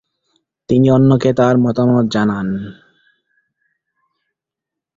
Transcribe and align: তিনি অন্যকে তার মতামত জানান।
তিনি 0.69 0.87
অন্যকে 0.91 1.31
তার 1.33 1.55
মতামত 1.57 2.05
জানান। 2.11 2.47